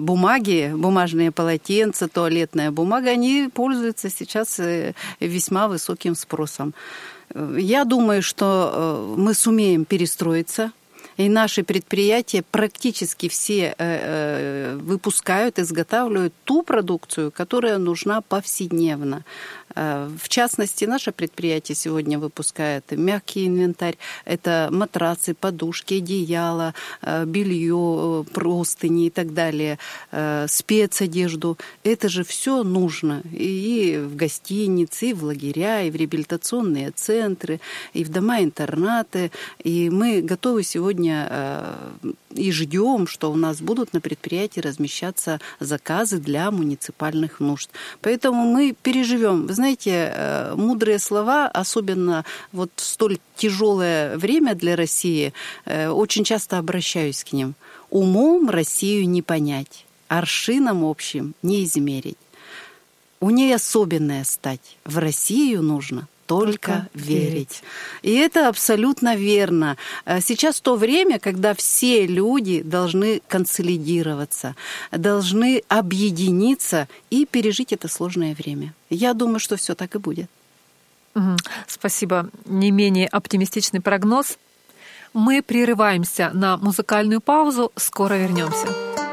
[0.00, 6.74] бумаги, бумажные полотенца, туалетная бумага, они пользуются сейчас э, весьма высоким спросом.
[7.58, 10.72] Я думаю, что э, мы сумеем перестроиться
[11.16, 19.24] и наши предприятия практически все э, выпускают, изготавливают ту продукцию, которая нужна повседневно.
[19.76, 23.98] Э, в частности, наше предприятие сегодня выпускает мягкий инвентарь.
[24.24, 29.78] Это матрацы, подушки, одеяла, э, белье, э, простыни и так далее,
[30.46, 31.58] спецодежду.
[31.84, 37.60] Это же все нужно и в гостинице, и в лагеря, и в реабилитационные центры,
[37.92, 39.30] и в дома-интернаты.
[39.62, 41.76] И мы готовы сегодня
[42.38, 47.70] и ждем, что у нас будут на предприятии размещаться заказы для муниципальных нужд.
[48.00, 49.46] Поэтому мы переживем.
[49.46, 55.32] Вы знаете, э, мудрые слова, особенно вот в столь тяжелое время для России,
[55.64, 57.54] э, очень часто обращаюсь к ним.
[57.90, 62.18] Умом Россию не понять, аршином общим не измерить.
[63.20, 64.76] У ней особенная стать.
[64.84, 67.62] В Россию нужно только, верить.
[68.02, 69.76] И это абсолютно верно.
[70.04, 74.54] Э, сейчас то время, когда все люди должны консолидироваться,
[74.90, 78.74] должны объединиться и пережить это сложное время.
[78.90, 80.30] Я думаю, что все так и будет.
[81.66, 82.28] Спасибо.
[82.44, 84.38] Не менее оптимистичный прогноз.
[85.14, 87.72] Мы прерываемся на музыкальную паузу.
[87.76, 89.05] Скоро вернемся.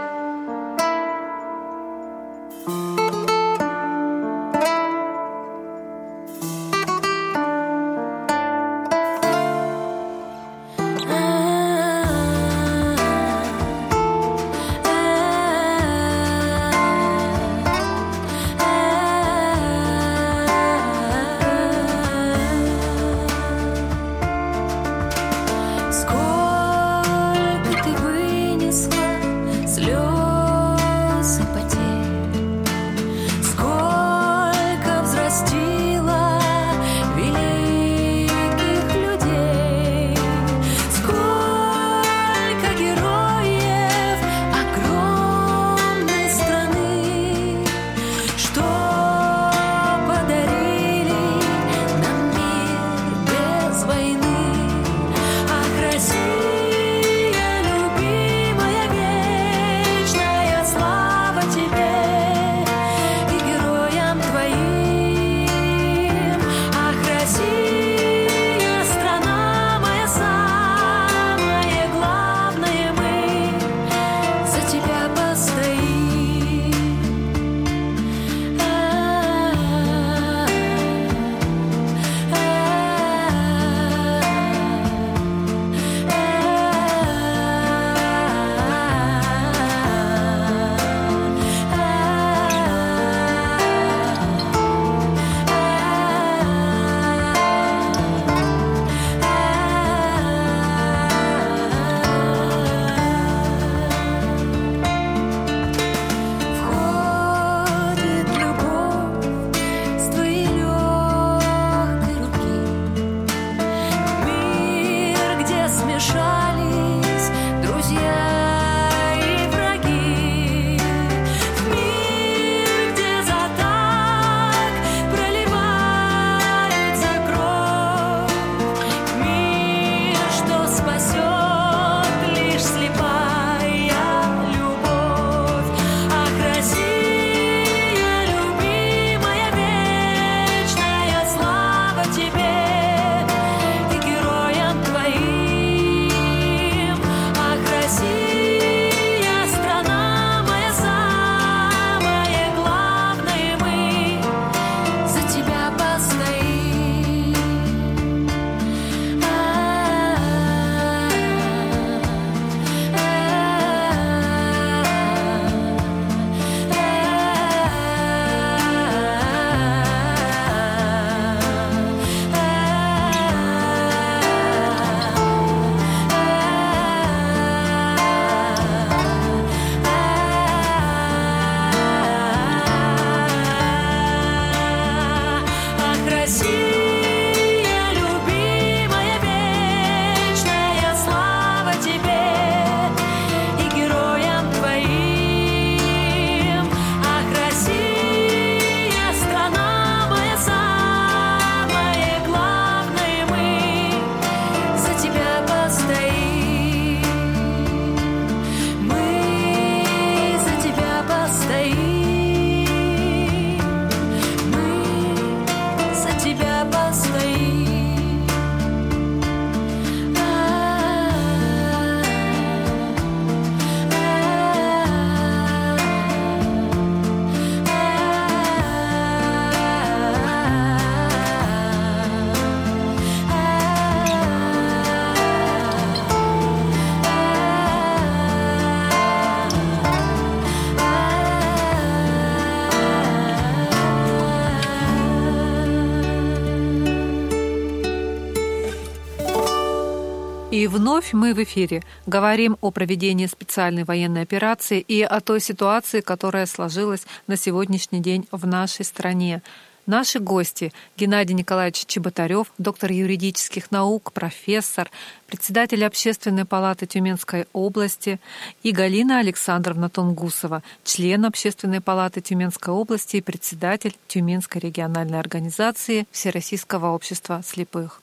[251.13, 257.05] Мы в эфире говорим о проведении специальной военной операции и о той ситуации, которая сложилась
[257.27, 259.41] на сегодняшний день в нашей стране.
[259.85, 264.89] Наши гости– Геннадий Николаевич Чеботарев, доктор юридических наук, профессор,
[265.27, 268.21] председатель Общественной палаты Тюменской области,
[268.63, 276.91] и Галина Александровна Тонгусова, член Общественной палаты Тюменской области и председатель Тюменской региональной организации Всероссийского
[276.91, 278.02] общества слепых.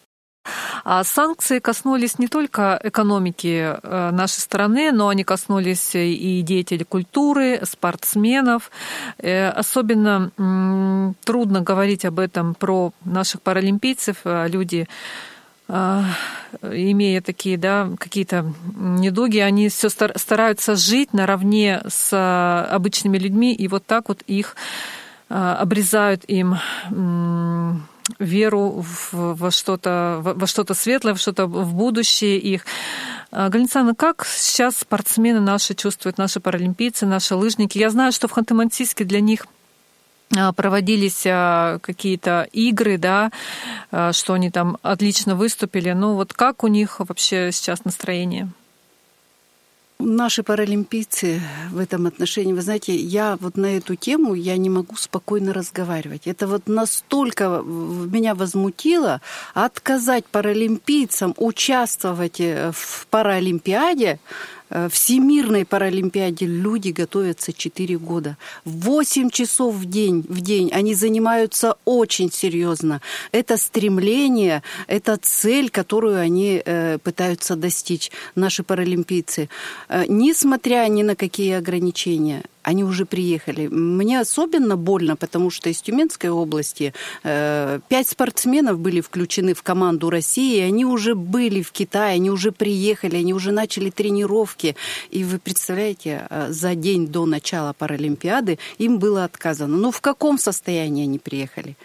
[0.84, 7.61] А санкции коснулись не только экономики э, нашей страны, но они коснулись и деятелей культуры,
[7.64, 8.70] спортсменов.
[9.18, 10.30] Э, особенно
[11.24, 14.18] трудно говорить об этом про наших паралимпийцев.
[14.24, 14.88] А люди
[15.68, 16.03] э,
[16.62, 23.84] имея такие, да, какие-то недуги, они все стараются жить наравне с обычными людьми, и вот
[23.86, 24.57] так вот их
[25.28, 26.57] обрезают им
[28.18, 32.64] веру в, во что-то во что-то светлое, в что-то в будущее их.
[33.30, 37.78] А, Галина как сейчас спортсмены наши чувствуют, наши паралимпийцы, наши лыжники?
[37.78, 39.46] Я знаю, что в Ханты-Мансийске для них
[40.36, 43.30] а, проводились а, какие-то игры, да,
[44.12, 45.92] что они там отлично выступили.
[45.92, 48.50] Ну вот как у них вообще сейчас настроение?
[50.01, 54.96] Наши паралимпийцы в этом отношении, вы знаете, я вот на эту тему я не могу
[54.96, 56.26] спокойно разговаривать.
[56.26, 59.20] Это вот настолько меня возмутило
[59.53, 64.20] отказать паралимпийцам участвовать э, в Паралимпиаде,
[64.91, 68.37] Всемирной Паралимпиаде люди готовятся 4 года.
[68.64, 70.71] 8 часов в день, в день.
[70.73, 73.01] Они занимаются очень серьезно.
[73.33, 79.49] Это стремление, это цель, которую они э, пытаются достичь, наши паралимпийцы.
[79.89, 83.68] Э, несмотря ни на какие ограничения, они уже приехали.
[83.68, 86.92] Мне особенно больно, потому что из Тюменской области
[87.22, 92.52] э, пять спортсменов были включены в команду России, они уже были в Китае, они уже
[92.52, 94.76] приехали, они уже начали тренировки.
[95.11, 99.76] И вы представляете, э, за день до начала Паралимпиады им было отказано.
[99.76, 101.76] Но в каком состоянии они приехали?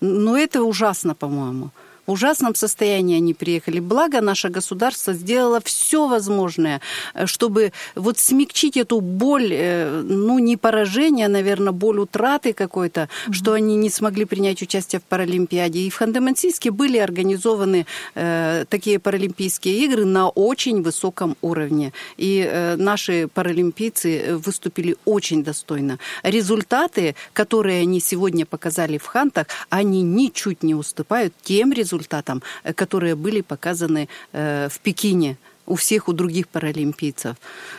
[0.00, 1.70] Ну, это ужасно, по-моему
[2.08, 3.80] в ужасном состоянии они приехали.
[3.80, 6.80] Благо наше государство сделало все возможное,
[7.14, 13.00] э, чтобы вот смягчить эту боль, э, ну не поражение, а, наверное, боль утраты какой-то,
[13.00, 13.32] mm-hmm.
[13.34, 15.80] что они не смогли принять участие в Паралимпиаде.
[15.80, 17.84] И в Ханты-Мансийске были организованы
[18.14, 21.92] э, такие Паралимпийские игры на очень высоком уровне.
[22.16, 25.98] И э, наши паралимпийцы выступили очень достойно.
[26.22, 32.72] Результаты, которые они сегодня показали в Хантах, они ничуть не уступают тем результатам, результатам, э,
[32.72, 35.36] которые были показаны э, в Пекине
[35.68, 37.36] у всех у других паралимпийцев.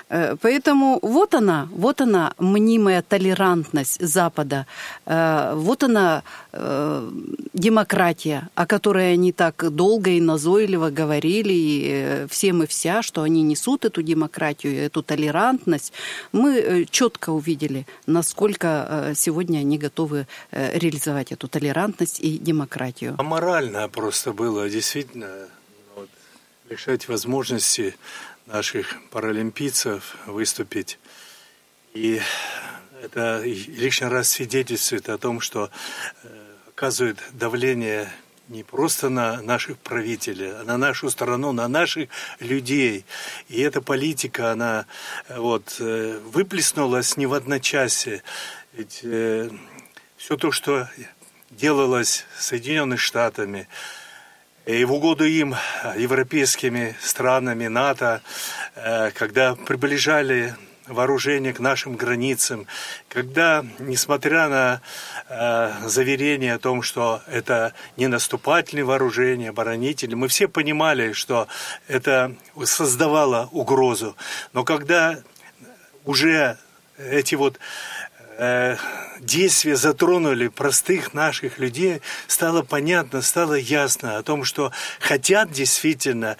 [0.09, 4.65] Э, поэтому вот она, вот она мнимая толерантность Запада,
[5.05, 6.23] вот она
[7.53, 13.43] демократия, о которой они так долго и назойливо говорили, и всем и вся, что они
[13.43, 15.93] несут эту демократию, эту толерантность.
[16.31, 23.15] Мы четко увидели, насколько сегодня они готовы реализовать эту толерантность и демократию.
[23.17, 25.47] Аморально просто было, действительно,
[26.69, 27.95] лишать возможности
[28.45, 30.99] наших паралимпийцев выступить.
[31.93, 32.21] И
[33.01, 35.71] это лишний раз свидетельствует о том, что
[36.23, 36.27] э,
[36.69, 38.11] оказывает давление
[38.49, 42.09] не просто на наших правителей, а на нашу страну, на наших
[42.39, 43.05] людей.
[43.47, 44.85] И эта политика, она
[45.27, 48.21] э, вот, э, выплеснулась не в одночасье.
[48.73, 49.49] Ведь э,
[50.17, 50.87] все то, что
[51.49, 53.67] делалось Соединенными Штатами,
[54.69, 55.55] и в угоду им,
[55.97, 58.21] европейскими странами НАТО,
[58.75, 60.53] э, когда приближали
[60.85, 62.67] вооружение к нашим границам,
[63.07, 64.81] когда, несмотря на
[65.27, 71.47] э, заверение о том, что это не наступательные вооружения, оборонители, мы все понимали, что
[71.87, 74.15] это создавало угрозу.
[74.53, 75.17] Но когда
[76.05, 76.59] уже
[76.99, 77.59] эти вот
[78.41, 78.77] Э,
[79.19, 84.71] действия затронули простых наших людей, стало понятно, стало ясно о том, что
[85.01, 86.37] хотят действительно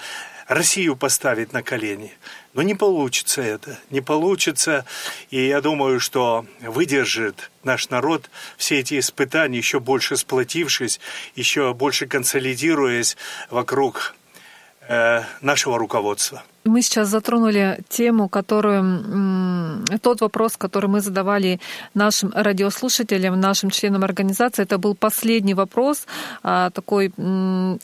[0.48, 2.14] Россию поставить на колени.
[2.54, 4.86] Но не получится это, не получится.
[5.30, 11.02] И я думаю, что выдержит наш народ все эти испытания, еще больше сплотившись,
[11.36, 13.18] еще больше консолидируясь
[13.50, 14.16] вокруг
[14.88, 16.44] э, нашего руководства.
[16.66, 21.60] Мы сейчас затронули тему, которую, тот вопрос, который мы задавали
[21.94, 24.64] нашим радиослушателям, нашим членам организации.
[24.64, 26.06] Это был последний вопрос,
[26.44, 27.12] а, такой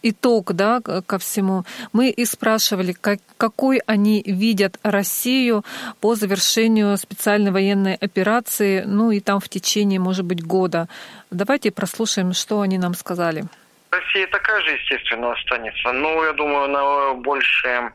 [0.04, 1.64] итог да, ко всему.
[1.94, 5.64] Мы и спрашивали, как, какой они видят Россию
[6.02, 10.88] по завершению специальной военной операции, ну и там в течение, может быть, года.
[11.32, 13.46] Давайте прослушаем, что они нам сказали.
[13.92, 15.92] Россия такая же, естественно, останется.
[15.94, 17.92] Но я думаю, она больше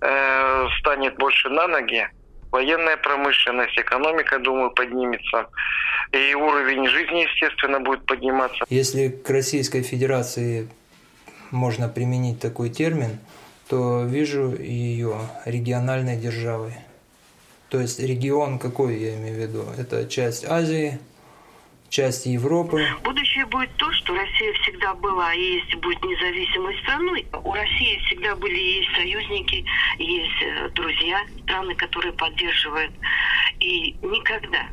[0.00, 2.08] э, станет больше на ноги,
[2.50, 5.48] военная промышленность, экономика, думаю, поднимется.
[6.12, 8.64] И уровень жизни, естественно, будет подниматься.
[8.68, 10.68] Если к Российской Федерации
[11.50, 13.18] можно применить такой термин,
[13.68, 16.74] то вижу ее региональной державой.
[17.68, 19.64] То есть регион какой я имею в виду?
[19.76, 20.98] Это часть Азии,
[21.88, 22.86] часть Европы.
[23.02, 27.26] Будущее будет то, что Россия всегда была и есть будет независимой страной.
[27.44, 29.64] У России всегда были и есть союзники,
[29.98, 32.92] есть э, друзья, страны, которые поддерживают.
[33.60, 34.68] И никогда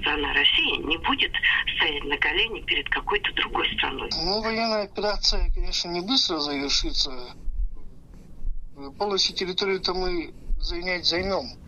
[0.00, 1.32] страна Россия не будет
[1.76, 4.10] стоять на колени перед какой-то другой страной.
[4.12, 7.34] Ну, военная операция, конечно, не быстро завершится.
[8.98, 11.62] Полностью территорию-то мы занять займем.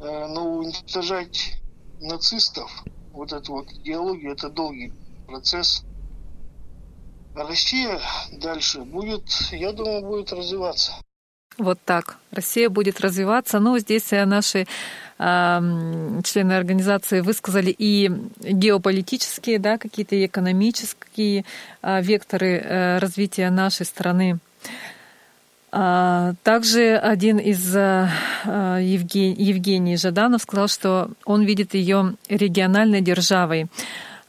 [0.00, 1.60] Э, но уничтожать
[2.00, 2.70] нацистов
[3.16, 4.92] вот эту вот идеологию, это долгий
[5.26, 5.82] процесс.
[7.34, 7.98] Россия
[8.32, 10.92] дальше будет, я думаю, будет развиваться.
[11.58, 12.18] Вот так.
[12.30, 13.60] Россия будет развиваться.
[13.60, 14.66] Ну, здесь э, наши
[15.18, 15.60] э,
[16.24, 18.10] члены организации высказали и
[18.40, 21.44] геополитические, да, какие-то экономические
[21.82, 24.38] э, векторы э, развития нашей страны.
[25.72, 28.08] А, также один из э,
[28.44, 33.66] Евгений, Евгений Жаданов сказал, что он видит ее региональной державой.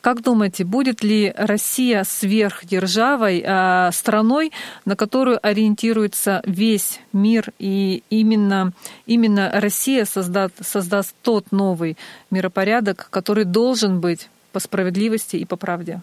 [0.02, 4.52] Как думаете, будет ли Россия сверхдержавой, а, страной,
[4.86, 8.72] на которую ориентируется весь мир, и именно,
[9.06, 11.98] именно Россия создаст, создаст тот новый
[12.32, 16.02] миропорядок, который должен быть по справедливости и по правде?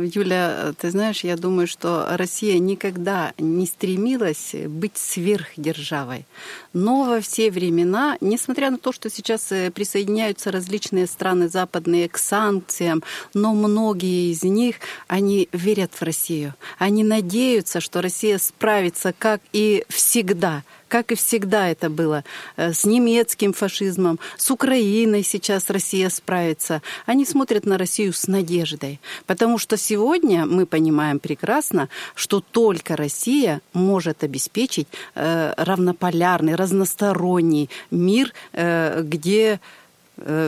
[0.00, 6.26] Юля, ты знаешь, я думаю, что Россия никогда не стремилась быть сверхдержавой.
[6.72, 12.18] Но во все времена, несмотря на то, что сейчас э, присоединяются различные страны западные к
[12.18, 13.02] санкциям,
[13.34, 14.76] но многие из них,
[15.08, 16.54] они верят в Россию.
[16.78, 20.62] Они надеются, что Россия справится, как и всегда–
[20.92, 22.22] как и всегда это было
[22.58, 26.82] э, с немецким фашизмом, с Украиной сейчас Россия справится.
[27.06, 33.62] Они смотрят на Россию с надеждой, потому что сегодня мы понимаем прекрасно, что только Россия
[33.72, 39.60] может обеспечить э, равнополярный, разносторонний мир, э, где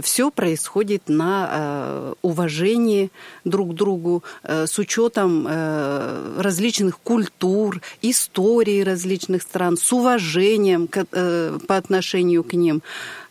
[0.02, 3.10] все происходит на э, уважении
[3.44, 12.44] друг к другу, э, с учетом различных культур, истории различных стран, с уважением по отношению
[12.44, 12.82] к ним.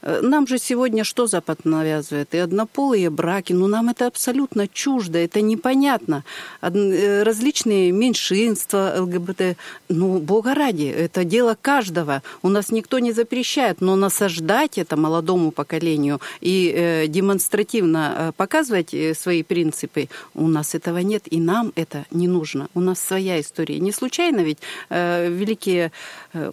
[0.03, 2.35] Э, нам же сегодня что Запад навязывает?
[2.35, 3.53] И однополые браки.
[3.53, 6.23] Ну, нам это абсолютно чуждо, это непонятно.
[6.61, 9.57] Э, различные меньшинства ЛГБТ.
[9.89, 12.21] Ну, бога ради, это дело каждого.
[12.41, 19.43] У нас никто не запрещает, но насаждать это молодому поколению и э, демонстративно показывать свои
[19.43, 22.67] принципы, у нас этого нет, и нам это не нужно.
[22.73, 23.79] У нас своя история.
[23.79, 25.91] Не случайно ведь великие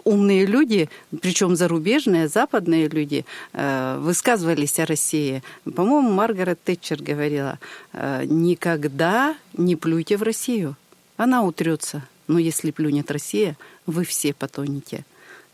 [0.04, 0.88] умные люди,
[1.20, 5.42] причем зарубежные, западные люди, Э, высказывались о России.
[5.64, 7.58] По-моему, Маргарет Тэтчер говорила,
[7.92, 10.76] э, никогда не плюйте в Россию.
[11.16, 12.02] Она утрется.
[12.28, 13.56] Но если плюнет Россия,
[13.86, 15.04] вы все потонете.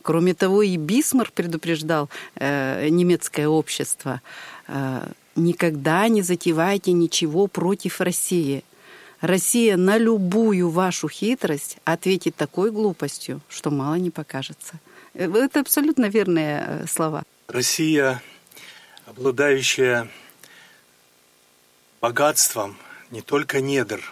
[0.02, 4.20] Кроме того, и Бисмарк предупреждал э, немецкое общество,
[4.68, 8.62] э, никогда не затевайте ничего против России.
[9.20, 14.74] Россия на любую вашу хитрость ответит такой глупостью, что мало не покажется.
[15.14, 17.22] Э, это абсолютно верные слова.
[17.48, 18.22] Россия,
[19.06, 20.08] обладающая
[22.00, 22.76] богатством
[23.10, 24.02] не только недр,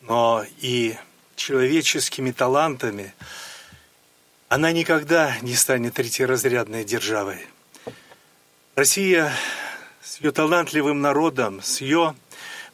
[0.00, 0.96] но и
[1.34, 3.14] человеческими талантами,
[4.48, 7.44] она никогда не станет третьеразрядной державой.
[8.76, 9.32] Россия
[10.02, 12.14] с ее талантливым народом, с ее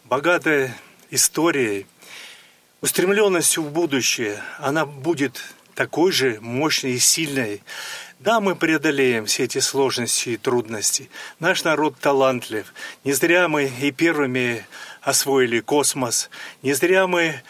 [0.05, 0.73] богатой
[1.13, 1.87] историей,
[2.81, 5.41] устремленностью в будущее, она будет
[5.75, 7.63] такой же мощной и сильной,
[8.23, 11.11] да, мы преодолеем все эти сложности и трудности.
[11.41, 12.73] Наш народ талантлив.
[13.03, 14.65] Не зря мы и первыми
[15.01, 16.31] освоили космос.
[16.63, 17.43] Не зря мы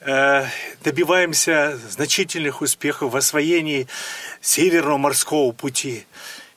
[0.00, 0.46] э,
[0.82, 3.86] добиваемся значительных успехов в освоении
[4.40, 6.06] Северного морского пути.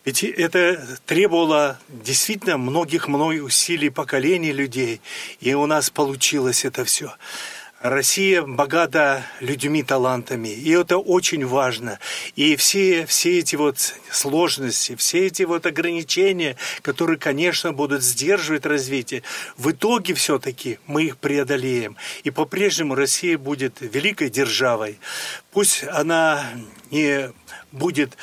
[0.05, 5.01] Ведь это требовало действительно многих-многих усилий поколений людей,
[5.41, 7.13] и у нас получилось это все.
[7.81, 11.99] Россия богата людьми, талантами, и это очень важно.
[12.35, 19.23] И все, все эти вот сложности, все эти вот ограничения, которые, конечно, будут сдерживать развитие,
[19.55, 21.95] в итоге все-таки мы их преодолеем.
[22.25, 24.99] И по-прежнему Россия будет великой державой.
[25.51, 26.45] Пусть она
[26.91, 27.31] не
[27.71, 28.17] будет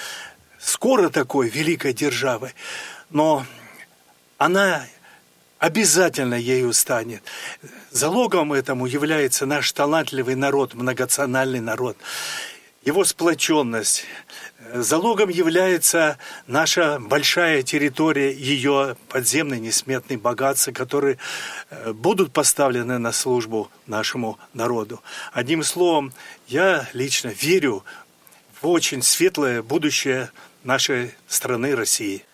[0.66, 2.52] скоро такой великой державой,
[3.08, 3.46] но
[4.36, 4.84] она
[5.58, 7.22] обязательно ею станет.
[7.92, 11.96] Залогом этому является наш талантливый народ, многонациональный народ.
[12.84, 14.04] его сплоченность.
[14.74, 21.18] Залогом является наша большая территория, ее подземные несметные богатства, которые
[21.70, 25.02] э, будут поставлены на службу нашему народу.
[25.32, 26.12] Одним словом,
[26.48, 27.84] я лично верю
[28.60, 30.30] в очень светлое будущее
[30.66, 32.24] нашей страны России.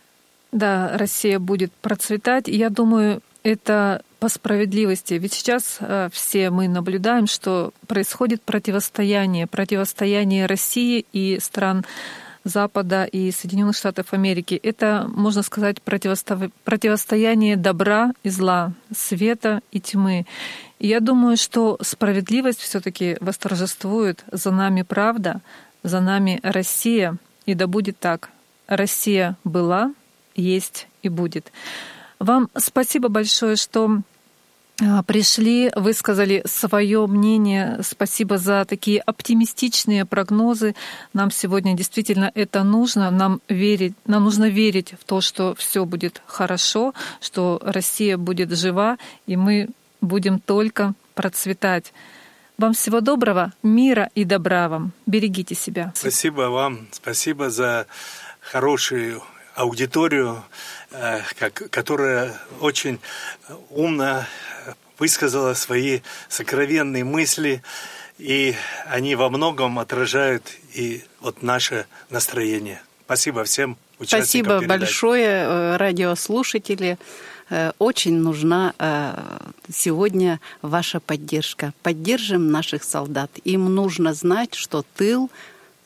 [0.50, 2.48] Да, Россия будет процветать.
[2.48, 5.14] Я думаю, это по справедливости.
[5.14, 11.84] Ведь сейчас э, все мы наблюдаем, что происходит противостояние, противостояние России и стран
[12.44, 14.58] Запада и Соединенных Штатов Америки.
[14.62, 20.26] Это, можно сказать, противостояние добра и зла, света и тьмы.
[20.78, 24.24] И я думаю, что справедливость все-таки восторжествует.
[24.32, 25.40] За нами правда,
[25.82, 27.16] за нами Россия.
[27.46, 28.30] И да будет так.
[28.66, 29.92] Россия была,
[30.34, 31.52] есть и будет.
[32.18, 34.02] Вам спасибо большое, что
[34.80, 37.78] а, пришли, высказали свое мнение.
[37.82, 40.74] Спасибо за такие оптимистичные прогнозы.
[41.12, 43.10] Нам сегодня действительно это нужно.
[43.10, 48.98] Нам верить, нам нужно верить в то, что все будет хорошо, что Россия будет жива,
[49.26, 49.68] и мы
[50.00, 51.92] будем только процветать.
[52.62, 54.92] Вам всего доброго, мира и добра вам.
[55.04, 55.92] Берегите себя.
[55.96, 56.86] Спасибо вам.
[56.92, 57.88] Спасибо за
[58.40, 59.20] хорошую
[59.56, 60.44] аудиторию,
[60.92, 61.22] э,
[61.70, 63.00] которая очень
[63.70, 64.26] умно
[64.96, 67.64] высказала свои сокровенные мысли,
[68.18, 68.54] и
[68.86, 72.80] они во многом отражают и вот наше настроение.
[73.06, 74.80] Спасибо всем участникам Спасибо передачи.
[74.80, 76.96] большое, э, радиослушатели.
[77.52, 78.72] Э, очень нужна
[79.68, 81.74] сегодня ваша поддержка.
[81.82, 83.30] Поддержим наших солдат.
[83.44, 85.30] Им нужно знать, что тыл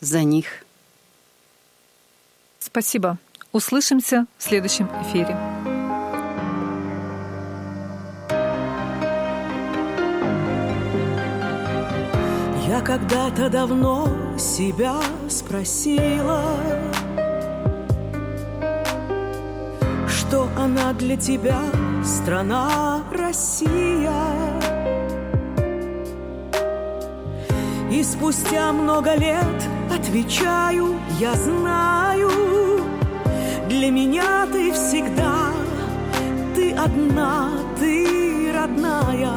[0.00, 0.64] за них.
[2.60, 3.18] Спасибо.
[3.52, 5.36] Услышимся в следующем эфире.
[12.68, 16.60] Я когда-то давно себя спросила,
[20.28, 21.60] Что она для тебя,
[22.04, 24.12] страна Россия.
[27.92, 32.28] И спустя много лет отвечаю, я знаю,
[33.68, 35.52] для меня ты всегда,
[36.56, 39.30] ты одна, ты родная.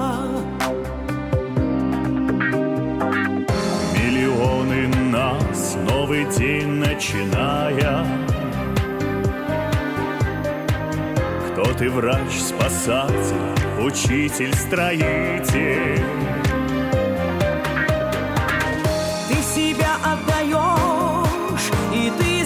[3.93, 8.28] Миллионы нас, новый день начиная.
[11.62, 16.01] Кто ты, врач, спасатель, учитель, строитель?
[19.28, 22.45] Ты себя отдаешь, и ты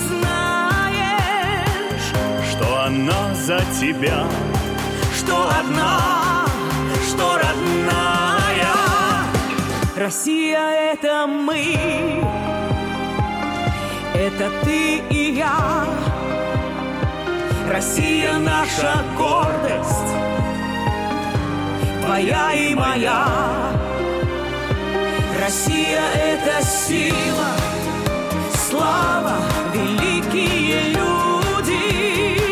[2.86, 4.26] она за тебя,
[5.16, 6.48] что одна,
[7.08, 8.74] что родная.
[9.96, 11.78] Россия— это мы,
[14.16, 16.13] это ты и я.
[17.74, 20.14] Россия— наша гордость,
[22.04, 23.26] твоя и моя.
[25.42, 27.50] Россия— это сила,
[28.70, 29.38] слава,
[29.74, 32.52] великие люди.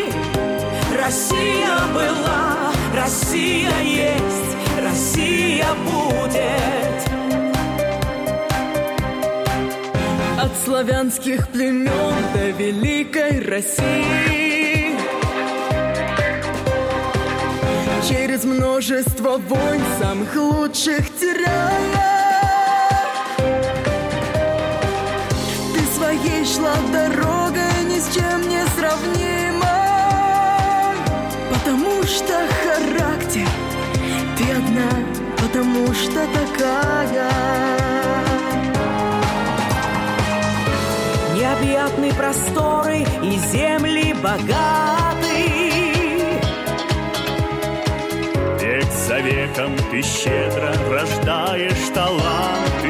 [0.99, 6.97] Россия была, Россия есть, Россия будет.
[10.41, 14.70] От славянских племен до великой России
[18.07, 22.21] Через множество войн самых лучших теряя
[25.73, 29.67] Ты своей шла дорогой ни с чем не сравнима
[31.53, 32.33] Потому что
[32.63, 33.47] характер
[34.41, 34.89] ты одна,
[35.37, 37.29] потому что такая.
[41.35, 44.90] Необъятны просторы и земли богаты.
[49.55, 52.80] За веком ты щедро рождаешь таланты.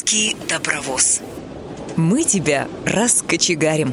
[0.00, 1.20] Тюменский добровоз.
[1.96, 3.92] Мы тебя раскочегарим.